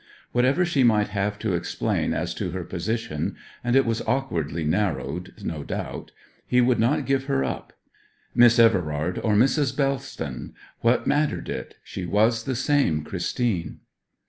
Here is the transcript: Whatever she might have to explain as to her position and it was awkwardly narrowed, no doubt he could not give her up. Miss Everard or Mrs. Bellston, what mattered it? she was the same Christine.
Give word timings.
Whatever 0.31 0.65
she 0.65 0.83
might 0.83 1.09
have 1.09 1.37
to 1.37 1.53
explain 1.53 2.11
as 2.11 2.33
to 2.33 2.49
her 2.49 2.63
position 2.63 3.35
and 3.63 3.75
it 3.75 3.85
was 3.85 4.01
awkwardly 4.07 4.63
narrowed, 4.63 5.31
no 5.43 5.63
doubt 5.63 6.11
he 6.47 6.59
could 6.59 6.79
not 6.79 7.05
give 7.05 7.25
her 7.25 7.43
up. 7.45 7.73
Miss 8.33 8.57
Everard 8.57 9.19
or 9.23 9.35
Mrs. 9.35 9.77
Bellston, 9.77 10.55
what 10.79 11.05
mattered 11.05 11.49
it? 11.49 11.75
she 11.83 12.03
was 12.07 12.45
the 12.45 12.55
same 12.55 13.03
Christine. 13.03 13.81